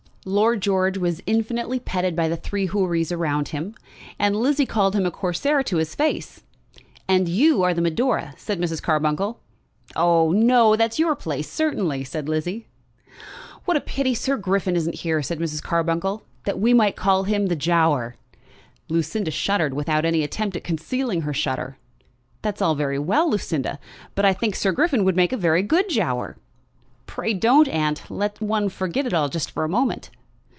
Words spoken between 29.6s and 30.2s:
a moment."